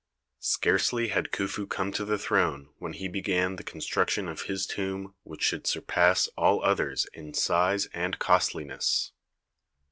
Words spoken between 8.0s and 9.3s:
costliness.